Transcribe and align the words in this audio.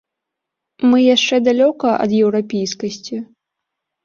Мы 0.93 0.99
яшчэ 1.15 1.35
далёка 1.49 1.93
ад 2.07 2.11
еўрапейскасці? 2.23 3.21